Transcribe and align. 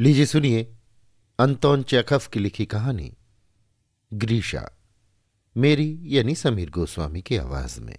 लीजिए 0.00 0.26
सुनिए 0.26 0.76
अंतोन 1.38 1.82
चेखफ 1.82 2.28
की 2.28 2.40
लिखी 2.40 2.66
कहानी। 2.66 3.16
ग्रीशा, 4.12 4.70
मेरी 5.56 6.00
यानी 6.02 6.34
समीर 6.34 6.70
गोस्वामी 6.70 7.22
की 7.22 7.36
आवाज़ 7.36 7.80
में। 7.80 7.98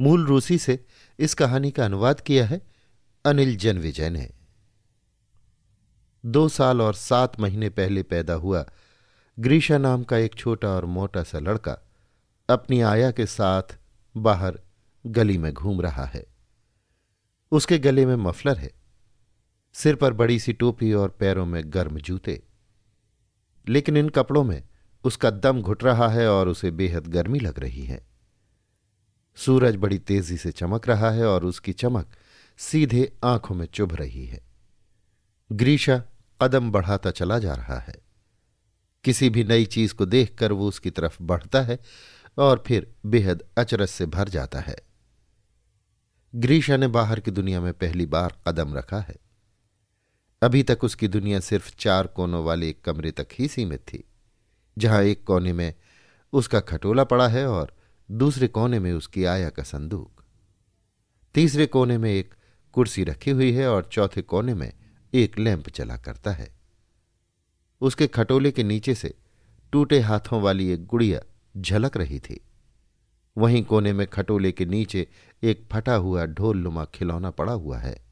मूल 0.00 0.26
रूसी 0.26 0.58
से 0.58 0.86
इस 1.18 1.34
कहानी 1.34 1.70
का 1.70 1.84
अनुवाद 1.84 2.20
किया 2.20 2.46
है 2.46 2.66
अनिल 3.24 3.56
जन 3.56 3.78
विजय 3.78 4.10
ने। 4.10 4.30
दो 6.26 6.48
साल 6.48 6.80
और 6.80 6.94
सात 6.94 7.40
महीने 7.40 7.70
पहले 7.70 8.02
पैदा 8.02 8.34
हुआ 8.34 8.66
ग्रीशा 9.38 9.78
नाम 9.78 10.04
का 10.04 10.16
एक 10.16 10.34
छोटा 10.34 10.68
और 10.68 10.84
मोटा 10.84 11.22
सा 11.22 11.38
लड़का 11.38 11.78
अपनी 12.50 12.80
आया 12.80 13.10
के 13.10 13.26
साथ 13.26 13.78
बाहर 14.16 14.60
गली 15.06 15.38
में 15.38 15.52
घूम 15.52 15.80
रहा 15.80 16.04
है। 16.04 16.26
उसके 17.52 17.78
गले 17.78 18.06
में 18.06 18.16
मफलर 18.16 18.58
है। 18.58 18.79
सिर 19.72 19.94
पर 19.94 20.12
बड़ी 20.12 20.38
सी 20.38 20.52
टोपी 20.52 20.92
और 20.92 21.08
पैरों 21.08 21.46
में 21.46 21.62
गर्म 21.66 21.98
जूते। 21.98 22.42
लेकिन 23.68 23.96
इन 23.96 24.08
कपड़ों 24.08 24.44
में 24.44 24.62
उसका 25.04 25.30
दम 25.30 25.62
घुट 25.62 25.84
रहा 25.84 26.08
है 26.08 26.28
और 26.28 26.48
उसे 26.48 26.70
बेहद 26.70 27.06
गर्मी 27.06 27.38
लग 27.38 27.58
रही 27.58 27.84
है। 27.84 28.06
सूरज 29.36 29.76
बड़ी 29.76 29.98
तेज़ी 29.98 30.36
से 30.36 30.52
चमक 30.52 30.88
रहा 30.88 31.10
है 31.10 31.26
और 31.26 31.44
उसकी 31.44 31.72
चमक 31.72 32.06
सीधे 32.58 33.12
आँखों 33.24 33.54
में 33.54 33.66
चुभ 33.66 33.94
रही 33.94 34.26
है। 34.26 34.40
ग्रीशा 35.52 36.02
कदम 36.42 36.70
बढ़ाता 36.70 37.10
चला 37.10 37.38
जा 37.38 37.54
रहा 37.54 37.78
है। 37.78 37.94
किसी 39.04 39.30
भी 39.30 39.44
नई 39.44 39.64
चीज़ 39.64 39.94
को 39.94 40.06
देखकर 40.06 40.52
वो 40.52 40.68
उसकी 40.68 40.90
तरफ़ 40.90 41.22
बढ़ता 41.22 41.62
है 41.62 41.78
और 42.38 42.64
फिर 42.66 42.94
बेहद 43.06 43.44
अचरज 43.58 43.88
से 43.88 44.06
भर 44.06 44.28
जाता 44.28 44.60
है। 44.60 44.76
ग्रीशा 46.34 46.76
ने 46.76 46.88
बाहर 46.88 47.20
की 47.20 47.30
दुनिया 47.30 47.60
में 47.60 47.72
पहली 47.72 48.06
बार 48.06 48.38
कदम 48.48 48.74
रखा 48.74 49.00
है। 49.00 49.29
अभी 50.42 50.62
तक 50.62 50.84
उसकी 50.84 51.08
दुनिया 51.08 51.40
सिर्फ़ 51.40 51.74
चार 51.78 52.06
कोनों 52.06 52.44
वाले 52.44 52.68
एक 52.68 52.80
कमरे 52.84 53.10
तक 53.10 53.28
ही 53.38 53.48
सीमित 53.48 53.80
थी, 53.80 54.04
जहाँ 54.78 55.02
एक 55.02 55.24
कोने 55.24 55.52
में 55.52 55.74
उसका 56.32 56.60
खटोला 56.60 57.04
पड़ा 57.04 57.28
है 57.28 57.46
और 57.46 57.74
दूसरे 58.08 58.48
कोने 58.48 58.78
में 58.78 58.92
उसकी 58.92 59.24
आया 59.24 59.50
का 59.50 59.62
संदूक। 59.62 60.22
तीसरे 61.34 61.66
कोने 61.66 61.98
में 61.98 62.10
एक 62.10 62.34
कुर्सी 62.74 63.04
रखी 63.04 63.30
हुई 63.30 63.52
है 63.52 63.68
और 63.68 63.88
चौथे 63.92 64.22
कोने 64.22 64.54
में 64.54 64.72
एक 65.14 65.38
लैंप 65.38 65.68
चला 65.68 65.96
करता 65.96 66.30
है। 66.30 66.50
उसके 67.80 68.06
खटोले 68.06 68.50
के 68.50 68.62
नीचे 68.62 68.94
से 68.94 69.14
टूटे 69.72 70.00
हाथों 70.00 70.42
वाली 70.42 70.72
एक 70.72 70.86
गुड़िया 70.86 71.20
झलक 71.56 71.96
रही 71.96 72.20
थी। 72.20 72.40
वहीं 73.36 73.64
कोने 73.64 73.92
में 73.92 74.06
खटोले 74.06 74.52
के 74.52 74.64
नीचे 74.66 75.08
एक 75.42 75.68
फटा 75.72 75.94
हुआ 75.94 76.26
ढोल 76.26 76.58
लुमा 76.58 76.84
खिलौना 76.84 77.30
पड़ा 77.30 77.52
हुआ 77.52 77.78
है। 77.78 78.09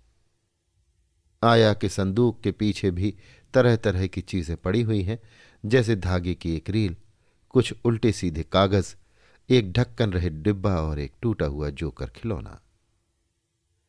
आया 1.45 1.75
के 1.75 1.89
संदूक 1.89 2.41
के 2.41 2.53
पीछे 2.53 2.91
भी 2.91 3.15
तरह 3.55 3.77
तरह 3.77 4.07
की 4.07 4.21
चीज़ें 4.21 4.57
पड़ी 4.57 4.83
हुई 4.83 5.03
हैं, 5.03 5.19
जैसे 5.67 5.97
धागे 5.97 6.35
की 6.35 6.57
एक 6.57 6.71
रील, 6.71 6.97
कुछ 7.49 7.75
उल्टे 7.85 8.13
सीधे 8.13 8.43
कागज़, 8.43 8.95
एक 9.51 9.73
ढक्कन 9.73 10.11
रहे 10.11 10.31
डिब्बा 10.31 10.75
और 10.75 10.99
एक 10.99 11.13
टूटा 11.23 11.47
हुआ 11.47 11.71
जोकर 11.71 12.07
खिलौना। 12.07 12.63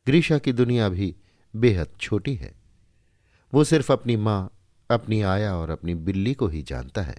ग्रीशा 0.06 0.38
की 0.38 0.52
दुनिया 0.52 0.88
भी 0.88 1.16
बेहद 1.56 1.88
छोटी 2.00 2.34
है। 2.34 2.54
वो 3.54 3.64
सिर्फ़ 3.64 3.92
अपनी 3.92 4.16
माँ, 4.16 4.58
अपनी 4.90 5.22
आया 5.22 5.56
और 5.56 5.70
अपनी 5.70 5.94
बिल्ली 5.94 6.34
को 6.34 6.48
ही 6.48 6.62
जानता 6.62 7.02
है। 7.02 7.18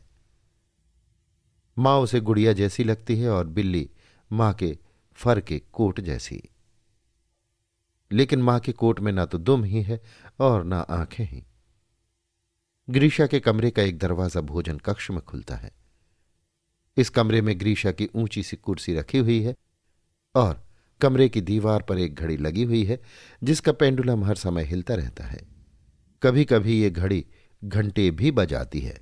माँ 1.78 2.00
उसे 2.00 2.20
गुड़िया 2.20 2.54
जैसी 2.54 2.84
लगती 2.84 3.20
है 3.20 3.30
और 3.30 3.48
बिल्ली 3.48 3.90
माँ 4.32 4.54
के 4.54 4.78
फर 5.14 5.40
के 5.40 5.62
कोट 5.73 6.00
जैसी। 6.00 6.44
लेकिन 8.12 8.42
माँ 8.42 8.59
के 8.59 8.72
कोट 8.72 9.00
में 9.00 9.12
ना 9.12 9.26
तो 9.26 9.38
दुम 9.38 9.64
ही 9.64 9.81
है 9.81 10.02
और 10.40 10.64
ना 10.64 10.80
आँखें 10.80 11.26
ही। 11.26 11.44
ग्रीशा 12.90 13.28
के 13.28 13.40
कमरे 13.40 13.72
का 13.72 13.81
एक 13.81 13.98
दरवाज़ा 13.98 14.42
भोजन 14.42 14.78
कक्ष 14.78 15.12
में 15.12 15.22
खुलता 15.22 15.56
है। 15.56 15.72
इस 16.98 17.09
कमरे 17.09 17.42
में 17.42 17.59
ग्रीशा 17.59 17.92
की 17.92 18.09
ऊँची 18.16 18.44
सी 18.44 18.58
कुर्सी 18.58 18.95
रखी 18.95 19.17
हुई 19.17 19.42
है 19.42 19.55
और 20.36 20.67
कमरे 21.02 21.30
की 21.30 21.42
दीवार 21.42 21.82
पर 21.82 21.98
एक 21.98 22.16
घड़ी 22.16 22.38
लगी 22.38 22.64
हुई 22.64 22.83
है, 22.83 22.99
जिसका 23.44 23.72
पेंडुलम 23.72 24.23
हर 24.23 24.36
समय 24.36 24.64
हिलता 24.64 24.95
रहता 24.95 25.23
है। 25.23 25.42
कभी 26.23 26.45
कभी 26.45 26.82
ये 26.82 26.89
घड़ी 26.89 27.26
घंटे 27.64 28.11
भी 28.11 28.32
बजाती 28.32 28.80
है। 28.80 29.02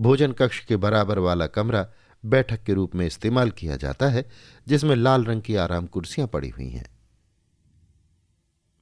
भोजन 0.00 0.32
कक्ष 0.32 0.64
के 0.64 0.76
बराबर 0.76 1.18
वाला 1.18 1.46
कमरा 1.46 1.88
बैठक 2.24 2.62
के 2.62 2.74
रूप 2.74 2.94
में 2.94 3.06
इस्तेमाल 3.06 3.50
किया 3.50 3.76
जाता 3.76 4.08
है, 4.08 4.30
जिसमें 4.68 4.96
लाल 4.96 5.24
रंग 5.24 5.42
की 5.42 5.56
आराम 5.56 5.86
कुर्सियाँ 5.86 6.28
पड़ी 6.28 6.48
हुई 6.48 6.68
हैं। 6.68 6.97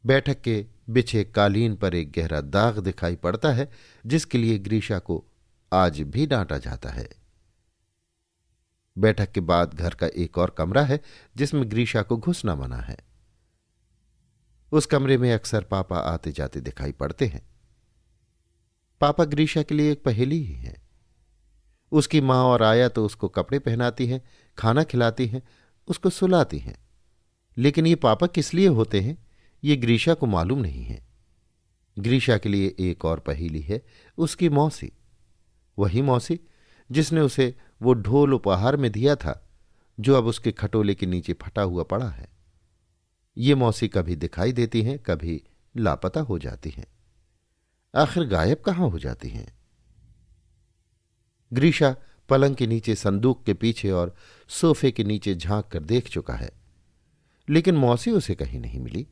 बैठक 0.06 0.40
के 0.40 0.66
बिछे 0.90 1.24
कालीन 1.24 1.76
पर 1.76 1.94
एक 1.94 2.12
गहरा 2.12 2.40
दाग 2.40 2.78
दिखाई 2.78 3.16
पड़ता 3.16 3.52
है, 3.52 3.70
जिसके 4.06 4.38
लिए 4.38 4.58
ग्रीशा 4.58 4.98
को 4.98 5.24
आज 5.72 6.00
भी 6.00 6.26
डांटा 6.26 6.58
जाता 6.58 6.90
है। 6.90 7.08
बैठक 8.98 9.32
के 9.32 9.40
बाद 9.40 9.74
घर 9.74 9.94
का 9.94 10.06
एक 10.06 10.38
और 10.38 10.50
कमरा 10.50 10.82
है, 10.82 11.00
जिसमें 11.36 11.70
ग्रीशा 11.70 12.02
को 12.02 12.16
घुसना 12.16 12.54
मना 12.54 12.76
है। 12.76 12.98
उस 14.72 14.86
कमरे 14.86 15.18
में 15.18 15.32
अक्सर 15.32 15.64
पापा 15.64 15.98
आते 15.98 16.32
जाते 16.32 16.60
दिखाई 16.60 16.92
पड़ते 16.92 17.26
हैं। 17.26 17.46
पापा 19.00 19.24
ग्रीशा 19.24 19.62
के 19.62 19.74
लिए 19.74 19.92
एक 19.92 20.04
पहेली 20.04 20.38
ही 20.38 20.52
है। 20.52 20.76
उसकी 21.92 22.20
माँ 22.20 22.44
और 22.44 22.62
आया 22.62 22.88
तो 22.88 23.06
उसको 23.06 23.28
कपड़े 23.28 23.58
पहनाती 23.58 24.06
हैं, 24.06 24.22
खाना 24.58 24.84
खिलाती 24.84 25.26
हैं, 25.26 25.42
उसको 25.88 26.10
सुलाती 26.10 26.58
हैं। 26.58 26.78
लेकिन 27.58 27.86
ये 27.86 27.94
पापा 27.94 28.26
किस 28.26 28.54
लिए 28.54 28.66
होते 28.66 29.00
हैं? 29.00 29.25
ये 29.66 29.76
ग्रीशा 29.76 30.14
को 30.14 30.26
मालूम 30.26 30.58
नहीं 30.58 30.82
है। 30.84 31.04
ग्रीशा 31.98 32.38
के 32.38 32.48
लिए 32.48 32.74
एक 32.80 33.04
और 33.04 33.20
पहेली 33.20 33.60
है, 33.60 33.82
उसकी 34.18 34.48
मौसी। 34.48 34.92
वही 35.78 36.02
मौसी 36.02 36.40
जिसने 36.90 37.20
उसे 37.20 37.54
वो 37.82 37.94
ढोल 37.94 38.34
उपहार 38.34 38.76
में 38.76 38.92
दिया 38.92 39.16
था, 39.16 39.48
जो 40.00 40.14
अब 40.14 40.26
उसके 40.26 40.52
खटोले 40.52 40.94
के 40.94 41.06
नीचे 41.06 41.32
फटा 41.32 41.62
हुआ 41.62 41.82
पड़ा 41.82 42.08
है। 42.08 42.28
ये 43.36 43.54
मौसी 43.54 43.88
कभी 43.88 44.16
दिखाई 44.16 44.52
देती 44.52 44.82
हैं, 44.82 44.98
कभी 44.98 45.42
लापता 45.76 46.20
हो 46.20 46.38
जाती 46.38 46.70
हैं। 46.70 46.86
आखिर 47.94 48.24
गायब 48.24 48.62
कहाँ 48.66 48.88
हो 48.90 48.98
जाती 48.98 49.28
हैं? 49.28 49.48
ग्रीशा 51.52 51.96
पलंग 52.28 52.56
के 52.56 52.66
नीचे 52.66 52.94
संदूक 52.94 53.44
के 53.44 53.54
पीछे 53.54 53.90
और 53.90 54.14
सोफे 54.48 54.90
के 54.90 55.04
नीचे 55.04 55.34
झाँक 55.34 55.66
कर 55.66 55.82
देख 55.82 56.08
चुका 56.08 56.34
है, 56.34 56.50
लेकिन 57.48 57.74
मौसी 57.74 58.10
उसे 58.10 58.34
कहीं 58.34 58.60
नहीं 58.60 58.80
मिली। 58.80 59.06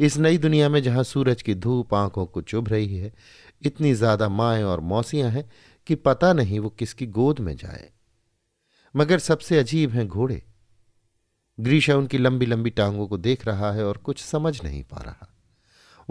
इस 0.00 0.16
नई 0.18 0.38
दुनिया 0.38 0.68
में 0.68 0.82
जहाँ 0.82 1.02
सूरज 1.04 1.42
की 1.42 1.54
धूप 1.54 1.94
आँखों 1.94 2.26
को 2.26 2.42
चुभ 2.42 2.68
रही 2.68 2.96
है, 2.98 3.12
इतनी 3.62 3.94
ज़्यादा 3.94 4.28
माएँ 4.28 4.62
और 4.62 4.80
मौसियाँ 4.80 5.30
हैं 5.30 5.50
कि 5.86 5.94
पता 5.94 6.32
नहीं 6.32 6.60
वो 6.60 6.68
किसकी 6.68 7.06
गोद 7.06 7.38
में 7.38 7.56
जाए। 7.56 7.90
मगर 8.96 9.18
सबसे 9.18 9.58
अजीब 9.58 9.90
हैं 9.90 10.08
घोड़े। 10.08 10.42
ग्रीशा 11.60 11.96
उनकी 11.96 12.18
लंबी 12.18 12.46
लंबी 12.46 12.70
टांगों 12.70 13.06
को 13.06 13.18
देख 13.18 13.46
रहा 13.46 13.72
है 13.72 13.84
और 13.84 13.96
कुछ 13.96 14.22
समझ 14.24 14.62
नहीं 14.62 14.82
पा 14.82 15.02
रहा। 15.02 15.34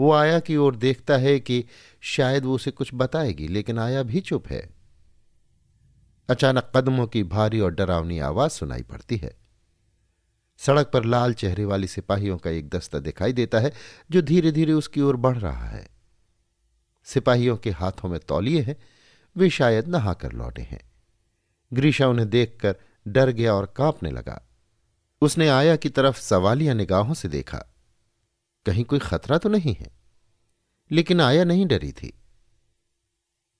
वो 0.00 0.12
आया 0.12 0.40
की 0.40 0.56
ओर 0.56 0.76
देखता 0.76 1.16
है 1.16 1.40
कि 1.40 1.64
शायद 2.00 2.44
वो 2.44 2.54
उसे 2.54 2.70
कुछ 2.70 2.90
बताएगी, 2.94 3.48
लेकिन 3.48 3.78
आया 3.78 4.02
भी 4.02 4.20
चुप 4.20 4.48
है। 4.48 4.68
अचानक 6.28 6.72
कदमों 6.76 7.06
की 7.06 7.22
भारी 7.22 7.60
और 7.60 7.74
डरावनी 7.74 8.18
आवाज़ 8.18 8.52
सुनाई 8.52 8.82
पड़ती 8.82 9.16
है। 9.16 9.47
सड़क 10.58 10.86
पर 10.86 11.04
लाल 11.04 11.34
चेहरे 11.34 11.64
वाली 11.64 11.86
सिपाहियों 11.86 12.38
का 12.38 12.50
एक 12.50 12.68
दस्ता 12.68 12.98
दिखाई 12.98 13.32
देता 13.32 13.58
है, 13.58 13.72
जो 14.10 14.22
धीरे 14.22 14.52
धीरे 14.52 14.72
उसकी 14.72 15.00
ओर 15.00 15.16
बढ़ 15.16 15.38
रहा 15.38 15.66
है। 15.66 15.86
सिपाहियों 17.04 17.56
के 17.56 17.70
हाथों 17.70 18.08
में 18.08 18.18
तौलिए 18.20 18.62
हैं, 18.62 18.76
वे 19.36 19.50
शायद 19.50 19.88
नहाकर 19.88 20.32
लौटे 20.32 20.62
हैं। 20.62 20.80
ग्रीशा 21.72 22.08
उन्हें 22.08 22.28
देखकर 22.30 22.76
डर 23.08 23.30
गया 23.30 23.54
और 23.54 23.66
कांपने 23.76 24.10
लगा। 24.10 24.40
उसने 25.22 25.48
आया 25.48 25.76
की 25.76 25.88
तरफ़ 25.88 26.20
सवालिया 26.20 26.74
निगाहों 26.74 27.14
से 27.14 27.28
देखा। 27.28 27.58
कहीं 28.66 28.84
कोई 28.84 28.98
खतरा 28.98 29.38
तो 29.38 29.48
नहीं 29.48 29.74
है, 29.74 29.90
लेकिन 30.90 31.20
आया 31.20 31.44
नहीं 31.44 31.66
डरी 31.66 31.92
थी। 31.92 32.12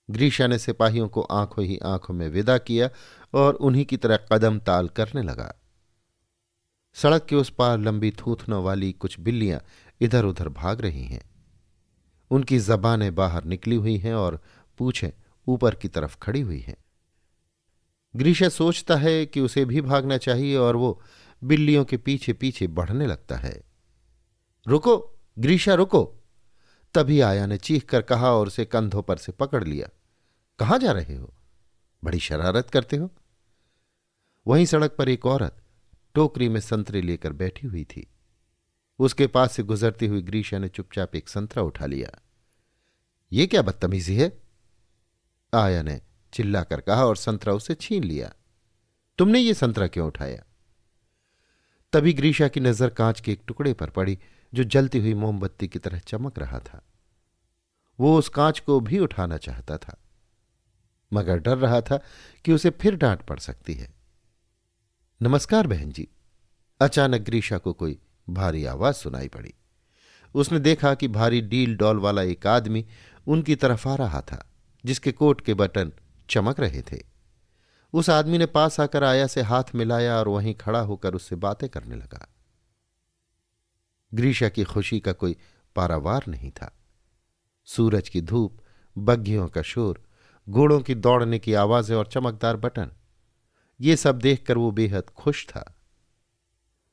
ग्रीशा 0.09 0.47
ने 0.47 0.59
सिपाहियों 0.59 1.09
को 1.09 1.23
आँखों 1.23 1.65
ही 1.65 1.79
आँखों 1.79 2.15
में 2.15 2.29
विदा 2.29 2.59
किया 2.59 2.91
और 3.35 3.55
उन्हीं 3.55 3.85
की 3.85 3.97
तरह 3.97 4.17
कदम 4.33 4.59
ताल 4.59 4.89
करने 4.89 5.23
लगा। 5.23 5.55
सड़क 6.94 7.25
के 7.25 7.37
उस 7.37 7.50
पार 7.50 7.79
लंबी 7.79 8.11
थूथनों 8.11 8.64
वाली 8.64 8.93
कुछ 8.93 9.20
बिल्लियाँ 9.20 9.61
इधर 10.00 10.25
उधर 10.25 10.49
भाग 10.49 10.81
रही 10.81 11.05
हैं। 11.05 11.31
उनकी 12.31 12.58
जबानें 12.58 13.14
बाहर 13.14 13.44
निकली 13.44 13.76
हुई 13.76 13.96
हैं 13.96 14.14
और 14.14 14.40
पूछें 14.79 15.11
ऊपर 15.49 15.75
की 15.75 15.88
तरफ़ 15.88 16.17
खड़ी 16.23 16.40
हुई 16.40 16.61
हैं। 16.61 16.76
ग्रीशा 18.17 18.49
सोचता 18.49 18.96
है 18.96 19.26
कि 19.26 19.40
उसे 19.40 19.64
भी 19.64 19.81
भागना 19.81 20.17
चाहिए 20.17 20.56
और 20.56 20.76
वो 20.76 21.02
बिल्लियों 21.44 21.85
के 21.85 21.96
पीछे 21.96 22.32
पीछे 22.32 22.67
बढ़ने 22.67 23.06
लगता 23.06 23.37
है। 23.37 23.62
रुको, 24.69 25.19
ग्रीशा, 25.38 25.75
रुको! 25.75 26.14
तभी 26.94 27.20
आया 27.20 27.46
ने 27.46 27.58
चीख 27.58 27.84
कर 27.84 28.02
कहा 28.02 28.31
और 28.32 28.46
उसे 28.46 28.64
कंधों 28.64 29.02
पर 29.02 29.17
से 29.17 29.32
पकड़ 29.32 29.64
लिया। 29.64 29.88
कहाँ 30.58 30.79
जा 30.79 30.93
रहे 30.93 31.17
हो? 31.17 31.34
बड़ी 32.05 32.19
शरारत 32.19 32.70
करते 32.70 32.96
हो? 32.96 33.11
वहीं 34.46 34.67
सड़क 34.67 34.94
पर 34.99 35.08
एक 35.08 35.26
औरत 35.26 35.62
टोकरी 36.19 36.49
में 36.49 36.61
संतरे 36.61 37.00
लेकर 37.03 37.32
बैठी 37.32 37.67
हुई 37.67 37.85
थी। 37.85 38.06
उसके 38.99 39.26
पास 39.26 39.53
से 39.53 39.62
गुजरती 39.62 40.06
हुई 40.06 40.23
ग्रीशा 40.23 40.59
ने 40.59 40.69
चुपचाप 40.69 41.15
एक 41.17 41.29
संतरा 41.29 41.62
उठा 41.62 41.87
लिया। 41.87 42.11
ये 43.32 43.47
क्या 43.47 43.61
बदतमीजी 43.62 44.17
है? 44.17 44.31
आया 45.53 45.82
ने 45.82 46.00
चिल्लाकर 46.32 46.81
कहा 46.81 47.05
और 47.05 47.17
संतरा 47.17 47.53
उसे 47.53 47.75
छीन 47.75 48.05
लिया। 48.05 48.32
तुमने 49.19 49.38
ये 49.38 49.55
संतरा 49.55 49.87
क्यों 49.87 50.06
उठाया? 50.06 50.43
तभी 51.93 52.12
ग्रीशा 52.12 52.49
की 52.49 52.61
नज़र 52.61 52.91
कांच 52.91 53.20
के 53.20 53.32
एक 53.32 53.43
टुकड़े 53.47 53.73
पर 53.73 53.91
पड़ी, 53.91 54.19
जो 54.53 54.65
जलती 54.65 54.99
हुई 54.99 55.15
मोमबत्ती 55.15 55.69
की 55.69 55.79
तरह 55.79 55.99
चमक 55.99 56.38
रहा 56.38 56.59
था। 56.59 56.82
वो 57.99 58.17
उस 58.19 58.29
कांच 58.29 58.61
को 58.61 58.81
भी 58.81 58.99
उठाना 58.99 59.37
चाहता 59.37 59.76
था, 59.76 59.97
मगर 61.12 61.38
डर 61.38 61.59
रहा 61.59 61.81
था 61.81 62.00
कि 62.44 62.53
उसे 62.53 62.70
फिर 62.70 62.97
डांट 62.97 63.23
पड़ 63.23 63.38
सकती 63.38 63.75
है। 63.75 63.98
नमस्कार 65.23 65.67
बहन 65.67 65.91
जी। 65.91 66.09
अचानक 66.81 67.20
ग्रीशा 67.20 67.59
को 67.59 67.73
कोई 67.73 67.99
भारी 68.31 68.65
आवाज़ 68.65 68.97
सुनाई 68.97 69.29
पड़ी। 69.29 69.55
उसने 70.35 70.59
देखा 70.59 70.94
कि 70.94 71.09
भारी 71.09 71.41
डील 71.41 71.76
डॉल 71.76 71.99
वाला 71.99 72.23
एक 72.23 72.47
आदमी 72.47 72.87
उनकी 73.26 73.56
तरफ़ 73.56 73.88
आ 73.88 73.94
रहा 73.94 74.20
था, 74.20 74.50
जिसके 74.85 75.12
कोट 75.12 75.41
के 75.41 75.55
बटन 75.55 75.93
चमक 76.31 76.61
रहे 76.61 76.82
थे। 76.82 76.99
उस 77.93 78.11
आदमी 78.11 78.38
ने 78.38 78.47
पास 78.47 78.81
आकर 78.81 79.05
आया 79.05 79.26
से 79.26 79.43
हाथ 79.43 79.65
मिलाया 79.75 80.17
और 80.17 80.29
वहीं 80.29 80.55
खड़ा 80.55 80.81
होकर 80.81 81.15
उससे 81.15 81.37
बातें 81.37 81.69
करने 81.69 81.97
लगा। 81.97 82.35
ग्रीशा 84.15 84.49
की 84.49 84.65
खुशी 84.65 85.00
का 85.00 85.12
कोई 85.12 85.37
पारावार 85.76 86.25
नहीं 86.29 86.50
था। 86.50 86.79
सूरज 87.65 88.09
की 88.09 88.20
धूप, 88.20 88.59
बग्घियों 88.99 89.49
का 89.49 89.62
शोर, 89.62 90.03
घोड़ों 90.49 90.81
की 90.81 90.94
दौड़ने 90.94 91.38
की 91.38 91.55
आवाज़ें 91.55 91.97
और 91.97 92.06
चमकदार 92.06 92.56
बटन 92.56 92.91
ये 93.81 93.97
सब 93.97 94.19
देखकर 94.19 94.59
वो 94.59 94.71
बेहद 94.71 95.11
खुश 95.11 95.47
था। 95.47 95.77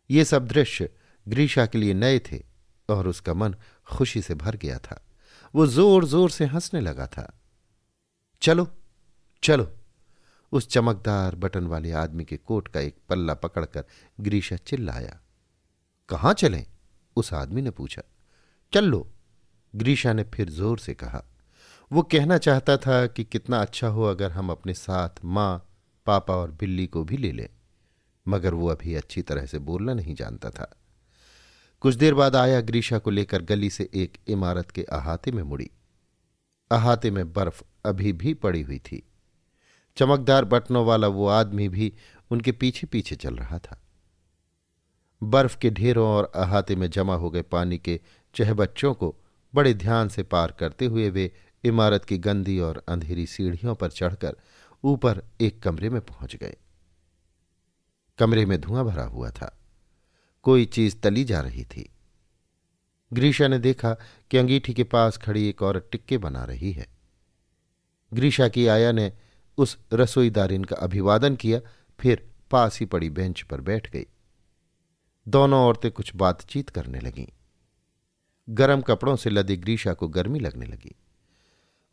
ये 0.09 0.25
सब 0.25 0.47
दृश्य 0.47 0.89
ग्रीशा 1.27 1.65
के 1.65 1.77
लिए 1.77 1.93
नए 1.93 2.19
थे 2.19 2.43
और 2.89 3.07
उसका 3.07 3.33
मन 3.33 3.55
खुशी 3.87 4.21
से 4.21 4.35
भर 4.35 4.55
गया 4.55 4.77
था। 4.79 5.05
वो 5.55 5.67
ज़ोर 5.67 6.05
ज़ोर 6.05 6.29
से 6.29 6.45
हंसने 6.45 6.81
लगा 6.81 7.07
था। 7.07 7.41
चलो 8.41 8.67
चलो। 9.43 9.71
उस 10.51 10.67
चमकदार 10.67 11.35
बटन 11.35 11.67
वाले 11.67 11.91
आदमी 11.91 12.25
के 12.25 12.37
कोट 12.37 12.67
का 12.67 12.79
एक 12.79 12.97
पल्ला 13.09 13.33
पकड़कर 13.33 13.85
ग्रीशा 14.21 14.55
चिल्लाया। 14.55 15.19
कहाँ 16.09 16.33
चलें? 16.33 16.65
उस 17.15 17.33
आदमी 17.33 17.61
ने 17.61 17.71
पूछा। 17.71 18.01
चल 18.73 18.85
लो 18.85 19.11
ग्रीशा 19.75 20.13
ने 20.13 20.23
फिर 20.23 20.49
ज़ोर 20.49 20.79
से 20.79 20.93
कहा। 20.93 21.23
वो 21.91 22.01
कहना 22.03 22.37
चाहता 22.37 22.77
था 22.77 23.07
कि 23.07 23.23
कितना 23.23 23.57
अच्छा 23.57 23.87
हो 23.87 24.03
अगर 24.03 24.31
हम 24.31 24.49
अपने 24.49 24.73
साथ 24.73 25.09
माँ 25.25 25.64
पापा 26.05 26.35
और 26.35 26.51
बिल्ली 26.51 26.87
को 26.87 27.03
भी 27.03 27.17
ले 27.17 27.31
लें, 27.31 27.49
मगर 28.27 28.53
वो 28.53 28.67
अभी 28.67 28.95
अच्छी 28.95 29.21
तरह 29.21 29.45
से 29.45 29.59
बोलना 29.59 29.93
नहीं 29.93 30.15
जानता 30.15 30.49
था। 30.49 30.75
कुछ 31.81 31.95
देर 31.95 32.13
बाद 32.13 32.35
आया 32.35 32.61
ग्रीशा 32.61 32.97
को 32.97 33.09
लेकर 33.09 33.41
गली 33.41 33.69
से 33.69 33.89
एक 33.93 34.17
इमारत 34.27 34.71
के 34.71 34.83
अहाते 34.83 35.31
में 35.31 35.43
मुड़ी। 35.43 35.69
अहाते 36.71 37.11
में 37.11 37.33
बर्फ़ 37.33 37.63
अभी 37.85 38.13
भी 38.13 38.33
पड़ी 38.33 38.61
हुई 38.61 38.79
थी। 38.79 39.03
चमकदार 39.97 40.45
बटनों 40.45 40.85
वाला 40.85 41.07
वो 41.07 41.27
आदमी 41.27 41.69
भी 41.69 41.93
उनके 42.31 42.51
पीछे 42.51 42.87
पीछे 42.87 43.15
चल 43.15 43.35
रहा 43.35 43.59
था। 43.59 43.81
बर्फ़ 45.23 45.57
के 45.57 45.69
ढेरों 45.69 46.07
और 46.07 46.31
अहाते 46.35 46.75
में 46.75 46.89
जमा 46.89 47.15
हो 47.15 47.29
गए 47.29 47.41
पानी 47.41 47.77
के 47.77 47.99
चहबच्चों 48.35 48.93
को 48.93 49.15
बड़े 49.53 49.73
ध्यान 49.73 50.09
से 50.09 50.23
पार 50.23 50.51
करते 50.51 50.85
हुए 50.85 51.09
वे 51.09 51.31
इमारत 51.65 52.05
की 52.05 52.17
गंदी 52.17 52.59
और 52.59 52.83
अंधेरी 52.87 53.25
सीढ़ियों 53.25 53.75
पर 53.75 53.91
चढ़कर 53.91 54.35
ऊपर 54.83 55.23
एक 55.41 55.61
कमरे 55.61 55.89
में 55.89 56.01
पहुँच 56.01 56.35
गए। 56.35 56.57
कमरे 58.17 58.45
में 58.45 58.61
धुआँ 58.61 58.85
भरा 58.85 59.03
हुआ 59.03 59.31
था। 59.31 59.59
कोई 60.43 60.65
चीज़ 60.65 60.97
तली 60.97 61.23
जा 61.23 61.41
रही 61.41 61.65
थी। 61.65 61.89
ग्रीशा 63.13 63.47
ने 63.47 63.59
देखा 63.59 63.93
कि 64.31 64.37
अंगीठी 64.37 64.73
के 64.73 64.83
पास 64.83 65.17
खड़ी 65.17 65.49
एक 65.49 65.61
औरत 65.61 65.89
टिक्के 65.91 66.17
बना 66.17 66.43
रही 66.43 66.71
है। 66.71 66.87
ग्रीशा 68.13 68.47
की 68.47 68.67
आया 68.67 68.91
ने 68.91 69.13
उस 69.57 69.77
रसोईदारिन 69.93 70.63
का 70.63 70.75
अभिवादन 70.75 71.35
किया, 71.35 71.59
फिर 71.99 72.31
पास 72.51 72.79
ही 72.79 72.85
पड़ी 72.85 73.09
बेंच 73.09 73.41
पर 73.41 73.61
बैठ 73.61 73.91
गई। 73.91 74.05
दोनों 75.27 75.59
औरतें 75.59 75.91
कुछ 75.91 76.15
बातचीत 76.15 76.69
करने 76.69 76.99
लगीं। 76.99 77.27
गर्म 78.49 78.81
कपड़ों 78.81 79.15
से 79.15 79.29
लदी 79.29 79.57
ग्रीशा 79.57 79.93
को 79.93 80.07
गर्मी 80.07 80.39
लगने 80.39 80.65
लगी। 80.65 80.95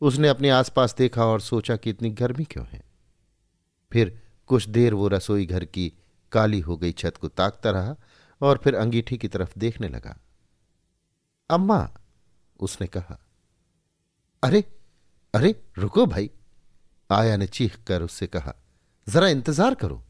उसने 0.01 0.27
अपने 0.27 0.49
आसपास 0.49 0.95
देखा 0.95 1.25
और 1.25 1.41
सोचा 1.41 1.75
कि 1.75 1.89
इतनी 1.89 2.09
गर्मी 2.11 2.43
क्यों 2.43 2.65
है। 2.67 2.83
फिर 3.91 4.21
कुछ 4.49 4.67
देर 4.69 4.93
वो 4.93 5.07
रसोई 5.07 5.45
घर 5.45 5.65
की 5.65 5.91
काली 6.31 6.59
हो 6.59 6.77
गई 6.77 6.91
छत 6.91 7.17
को 7.17 7.27
ताकता 7.27 7.71
रहा 7.71 7.95
और 8.41 8.59
फिर 8.63 8.75
अंगीठी 8.75 9.17
की 9.17 9.27
तरफ़ 9.27 9.59
देखने 9.59 9.87
लगा। 9.87 10.17
अम्मा, 11.49 11.89
उसने 12.59 12.87
कहा, 12.87 13.19
अरे 14.43 14.63
अरे, 15.33 15.55
रुको 15.77 16.05
भाई। 16.05 16.29
आया 17.09 17.37
ने 17.37 17.45
चीख 17.47 17.77
कर 17.83 18.01
उससे 18.01 18.27
कहा, 18.27 18.53
जरा 19.07 19.27
इंतज़ार 19.27 19.75
करो। 19.75 20.03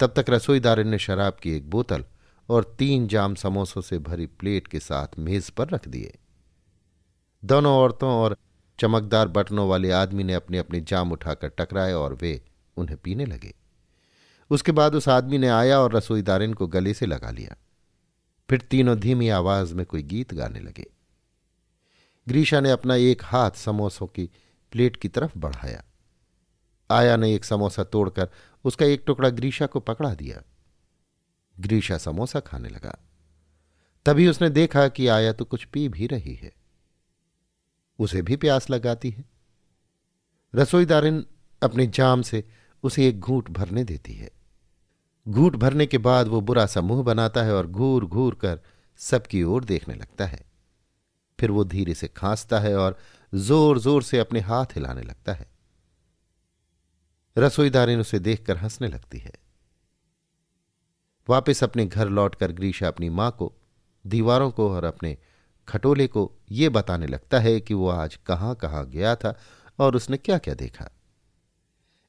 तब 0.00 0.12
तक 0.16 0.30
रसोईदार 0.30 0.82
ने 0.84 0.98
शराब 0.98 1.36
की 1.42 1.52
एक 1.52 1.68
बोतल 1.70 2.04
और 2.48 2.64
तीन 2.78 3.06
जाम 3.08 3.34
समोसों 3.34 3.80
से 3.80 3.98
भरी 3.98 4.26
प्लेट 4.26 4.66
के 4.66 4.80
साथ 4.80 5.18
मेज 5.18 5.50
पर 5.50 5.68
रख 5.68 5.88
दिए। 5.88 6.18
दोनों 7.42 7.74
औरतों 7.74 8.10
और 8.12 8.36
चमकदार 8.80 9.28
बटनों 9.28 9.68
वाले 9.68 9.90
आदमी 9.90 10.24
ने 10.24 10.34
अपने 10.34 10.58
अपने 10.58 10.80
जाम 10.80 11.12
उठाकर 11.12 11.48
टकराए 11.48 11.92
और 11.92 12.14
वे 12.14 12.42
उन्हें 12.76 12.98
पीने 12.98 13.26
लगे। 13.26 13.54
उसके 14.50 14.72
बाद 14.72 14.94
उस 14.94 15.08
आदमी 15.08 15.38
ने 15.38 15.48
आया 15.48 15.80
और 15.80 15.96
रसोईदारिन 15.96 16.54
को 16.54 16.66
गले 16.66 16.94
से 16.94 17.06
लगा 17.06 17.30
लिया। 17.30 17.56
फिर 18.50 18.60
तीनों 18.60 18.98
धीमी 18.98 19.28
आवाज़ 19.28 19.74
में 19.74 19.86
कोई 19.86 20.02
गीत 20.02 20.34
गाने 20.34 20.60
लगे। 20.60 20.86
ग्रीशा 22.28 22.60
ने 22.60 22.70
अपना 22.70 22.94
एक 22.94 23.22
हाथ 23.24 23.50
समोसों 23.50 24.06
की 24.06 24.30
प्लेट 24.72 24.96
की 24.96 25.08
तरफ़ 25.08 25.38
बढ़ाया। 25.38 25.84
आया 26.90 27.16
ने 27.16 27.34
एक 27.34 27.44
समोसा 27.44 27.84
तोड़कर 27.84 28.28
उसका 28.64 28.86
एक 28.86 29.02
टुकड़ा 29.06 29.28
ग्रीशा 29.28 29.66
को 29.66 29.80
पकड़ा 29.80 30.14
दिया। 30.14 30.42
ग्रीशा 31.60 31.98
समोसा 31.98 32.40
खाने 32.40 32.68
लगा। 32.68 32.98
तभी 34.06 34.28
उसने 34.28 34.50
देखा 34.50 34.88
कि 34.88 35.06
आया 35.06 35.32
तो 35.32 35.44
कुछ 35.44 35.64
पी 35.64 35.88
भी 35.88 36.06
रही 36.06 36.34
है। 36.34 36.59
उसे 38.00 38.22
भी 38.22 38.36
प्यास 38.36 38.70
लगाती 38.70 39.10
है। 39.10 39.24
रसोईदारिन 40.54 41.24
अपने 41.62 41.86
जाम 41.86 42.22
से 42.22 42.44
उसे 42.84 43.08
एक 43.08 43.20
घूट 43.20 43.50
भरने 43.50 43.84
देती 43.84 44.12
है। 44.12 44.30
घूट 45.26 45.56
भरने 45.56 45.86
के 45.86 45.98
बाद 45.98 46.28
वो 46.28 46.40
बुरा 46.40 46.66
सा 46.66 46.80
मुँह 46.80 47.02
बनाता 47.02 47.42
है 47.42 47.54
और 47.54 47.66
घूर 47.66 48.04
घूर 48.04 48.34
कर 48.34 48.60
सबकी 49.00 49.42
ओर 49.42 49.64
देखने 49.64 49.94
लगता 49.94 50.26
है। 50.26 50.44
फिर 51.38 51.50
वो 51.50 51.64
धीरे 51.64 51.94
से 51.94 52.08
खांसता 52.08 52.58
है 52.60 52.76
और 52.76 52.98
ज़ोर 53.34 53.78
ज़ोर 53.78 54.02
से 54.02 54.18
अपने 54.18 54.40
हाथ 54.40 54.76
हिलाने 54.76 55.02
लगता 55.02 55.32
है। 55.32 55.48
रसोईदारिन 57.36 58.00
उसे 58.00 58.18
देखकर 58.18 58.56
हंसने 58.56 58.88
लगती 58.88 59.18
है। 59.18 59.32
वापस 61.28 61.62
अपने 61.64 61.86
घर 61.86 62.08
लौटकर 62.08 62.52
ग्रीशा 62.52 62.88
अपनी 62.88 63.08
माँ 63.08 63.30
को, 63.38 63.52
दीवारों 64.04 64.50
को 64.50 64.70
और 64.70 64.84
अपने 64.84 65.16
खटोले 65.70 66.06
को 66.06 66.30
ये 66.50 66.68
बताने 66.68 67.06
लगता 67.06 67.38
है 67.40 67.60
कि 67.60 67.74
वो 67.74 67.88
आज 67.88 68.16
कहाँ 68.16 68.54
कहाँ 68.54 68.86
गया 68.90 69.14
था 69.16 69.38
और 69.78 69.96
उसने 69.96 70.16
क्या 70.16 70.38
क्या 70.38 70.54
देखा। 70.54 70.90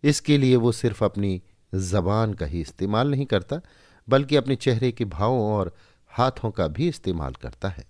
इसके 0.03 0.37
लिए 0.37 0.55
वो 0.55 0.71
सिर्फ़ 0.71 1.03
अपनी 1.05 1.41
जबान 1.75 2.33
का 2.33 2.45
ही 2.45 2.61
इस्तेमाल 2.61 3.11
नहीं 3.11 3.25
करता, 3.25 3.61
बल्कि 4.09 4.35
अपने 4.35 4.55
चेहरे 4.55 4.91
के 4.91 5.05
भावों 5.05 5.53
और 5.53 5.75
हाथों 6.11 6.51
का 6.51 6.67
भी 6.67 6.87
इस्तेमाल 6.87 7.33
करता 7.33 7.69
है। 7.69 7.85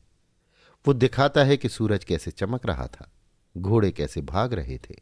वो 0.86 0.94
दिखाता 0.94 1.44
है 1.44 1.58
कि 1.58 1.70
सूरज 1.70 2.04
कैसे 2.04 2.32
चमक 2.32 2.66
रहा 2.66 2.88
था, 2.88 3.12
घोड़े 3.58 3.92
कैसे 3.92 4.22
भाग 4.22 4.54
रहे 4.54 4.78
थे, 4.78 4.96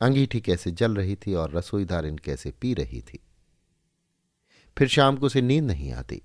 अंगीठी 0.00 0.40
कैसे 0.40 0.70
जल 0.70 0.94
रही 0.94 1.16
थी 1.16 1.34
और 1.34 1.52
रसोईदारिन 1.52 2.18
कैसे 2.18 2.50
पी 2.50 2.74
रही 2.74 3.00
थी। 3.02 3.18
फिर 4.76 4.88
शाम 4.88 5.16
को 5.16 5.26
उसे 5.26 5.40
नींद 5.42 5.64
नहीं 5.64 5.92
आती। 5.92 6.22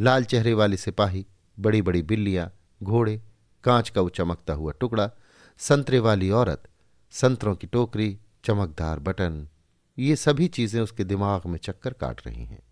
लाल 0.00 0.24
चेहरे 0.24 0.52
वाले 0.54 0.76
सिपाही 0.76 1.26
बड़ी 1.58 1.82
बड़ी 1.82 2.02
बिल्लियाँ 2.02 2.50
घोड़े, 2.82 3.22
कांच 3.64 3.90
का 3.90 4.00
वो 4.00 4.08
चमकता 4.08 4.52
हुआ 4.52 4.72
टुकड़ा, 4.72 5.10
संतरे 5.58 5.98
वाली 5.98 6.30
औरत, 6.30 6.68
संतरों 7.10 7.56
की 7.56 7.66
टोकरी, 7.66 8.18
चमकदार 8.44 8.98
बटन, 8.98 9.48
ये 9.98 10.16
सभी 10.16 10.48
चीज़ें 10.48 10.80
उसके 10.80 11.04
दिमाग 11.04 11.46
में 11.46 11.58
चक्कर 11.58 11.92
काट 11.92 12.26
रही 12.26 12.44
हैं। 12.44 12.62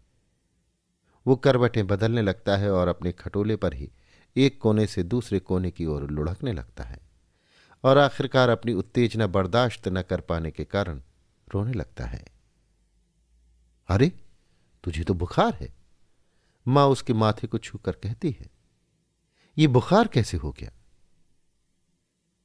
वो 1.26 1.36
करवटें 1.36 1.86
बदलने 1.86 2.22
लगता 2.22 2.56
है 2.56 2.70
और 2.70 2.88
अपने 2.88 3.12
खटोले 3.12 3.56
पर 3.56 3.74
ही 3.74 3.92
एक 4.36 4.60
कोने 4.60 4.86
से 4.86 5.02
दूसरे 5.02 5.38
कोने 5.38 5.70
की 5.70 5.86
ओर 5.86 6.10
लुढ़कने 6.10 6.52
लगता 6.52 6.84
है 6.84 6.98
और 7.84 7.98
आखिरकार 7.98 8.48
अपनी 8.48 8.72
उत्तेजना 8.72 9.26
बर्दाश्त 9.26 9.88
न 9.88 10.02
कर 10.02 10.20
पाने 10.20 10.50
के 10.50 10.64
कारण 10.64 11.02
रोने 11.54 11.72
लगता 11.72 12.04
है। 12.04 12.24
अरे, 13.88 14.12
तुझे 14.84 15.04
तो 15.04 15.14
बुखार 15.14 15.54
है। 15.54 15.74
माँ 16.68 16.86
उसके 16.86 17.12
माथे 17.12 17.46
को 17.46 17.58
छूकर 17.58 17.92
कहती 17.92 18.30
है 18.30 18.57
ये 19.58 19.66
बुखार 19.66 20.08
कैसे 20.08 20.36
हो 20.36 20.52
गया? 20.52 20.70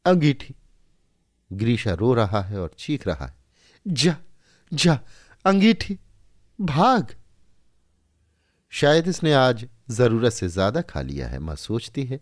अंगीठी। 0.05 0.55
ग्रीशा 1.53 1.93
रो 1.93 2.13
रहा 2.13 2.41
है 2.41 2.59
और 2.59 2.75
चीख 2.77 3.07
रहा 3.07 3.25
है। 3.25 3.35
जा 3.87 4.15
जा, 4.73 4.99
अंगीठी, 5.45 5.99
भाग। 6.61 7.15
शायद 8.69 9.07
इसने 9.07 9.33
आज 9.33 9.69
ज़रूरत 9.89 10.33
से 10.33 10.47
ज़्यादा 10.47 10.81
खा 10.81 11.01
लिया 11.01 11.27
है, 11.27 11.39
माँ 11.39 11.55
सोचती 11.55 12.05
है। 12.05 12.19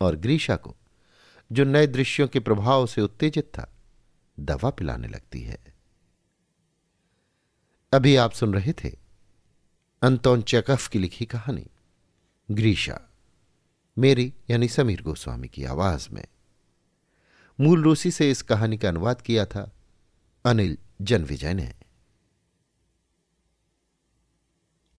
और 0.00 0.16
ग्रीशा 0.16 0.56
को, 0.56 0.76
जो 1.52 1.64
नए 1.64 1.86
दृश्यों 1.86 2.28
के 2.28 2.40
प्रभाव 2.40 2.86
से 2.86 3.00
उत्तेजित 3.00 3.44
था, 3.44 3.74
दवा 4.40 4.70
पिलाने 4.70 5.08
लगती 5.08 5.42
है। 5.42 5.58
अभी 7.92 8.16
आप 8.16 8.32
सुन 8.32 8.54
रहे 8.54 8.72
थे 8.72 8.88
अंतोन 10.02 10.42
चकफ 10.42 10.88
की 10.88 10.98
लिखी 10.98 11.24
कहानी 11.24 11.66
ग्रीशा 12.50 13.07
मेरी 13.98 14.34
यानी 14.50 14.68
समीर 14.68 15.02
गोस्वामी 15.02 15.48
की 15.48 15.64
आवाज़ 15.64 16.08
में। 16.12 16.24
मूल 17.60 17.82
रूसी 17.82 18.10
से 18.10 18.30
इस 18.30 18.42
कहानी 18.42 18.78
का 18.78 18.88
अनुवाद 18.88 19.22
किया 19.22 19.46
था 19.46 19.72
अनिल 20.44 20.78
जनविजय 21.02 21.54
ने। 21.54 21.74